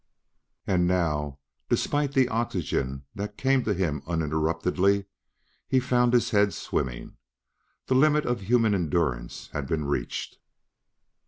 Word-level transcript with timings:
And 0.65 0.87
now, 0.87 1.37
despite 1.69 2.13
the 2.13 2.27
oxygen 2.27 3.03
that 3.13 3.37
came 3.37 3.63
to 3.65 3.73
him 3.75 4.01
uninterruptedly, 4.07 5.05
he 5.67 5.79
found 5.79 6.13
his 6.13 6.31
head 6.31 6.55
swimming. 6.55 7.17
The 7.85 7.93
limit 7.93 8.25
of 8.25 8.39
human 8.41 8.73
endurance 8.73 9.49
had 9.53 9.67
been 9.67 9.85
reached. 9.85 10.39